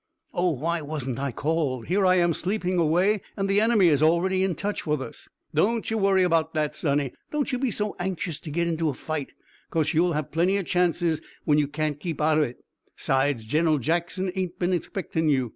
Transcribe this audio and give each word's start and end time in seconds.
"Oh, 0.33 0.49
why 0.53 0.81
wasn't 0.81 1.19
I 1.19 1.31
called! 1.31 1.85
Here 1.85 2.07
I 2.07 2.15
am 2.15 2.33
sleeping 2.33 2.79
away, 2.79 3.21
and 3.37 3.47
the 3.47 3.61
enemy 3.61 3.87
is 3.89 4.01
already 4.01 4.43
in 4.43 4.55
touch 4.55 4.87
with 4.87 4.99
us!" 4.99 5.29
"Don't 5.53 5.91
you 5.91 5.97
worry 5.99 6.23
any 6.23 6.29
'bout 6.29 6.55
that, 6.55 6.73
sonny. 6.73 7.13
Don't 7.31 7.51
you 7.51 7.59
be 7.59 7.69
so 7.69 7.95
anxious 7.99 8.39
to 8.39 8.49
git 8.49 8.67
into 8.67 8.89
a 8.89 8.95
fight, 8.95 9.31
'cause 9.69 9.93
you'll 9.93 10.13
have 10.13 10.31
plenty 10.31 10.57
of 10.57 10.65
chances 10.65 11.21
when 11.45 11.59
you 11.59 11.67
can't 11.67 11.99
keep 11.99 12.19
out 12.19 12.39
o' 12.39 12.41
it. 12.41 12.57
'Sides, 12.95 13.43
Gin'ral 13.43 13.77
Jackson 13.77 14.31
ain't 14.33 14.57
been 14.57 14.73
expectin' 14.73 15.29
you. 15.29 15.49